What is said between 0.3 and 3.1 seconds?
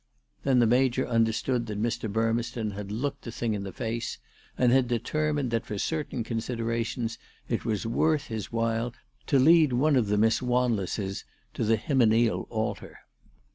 Then the Major understood that Mr. Burmeston had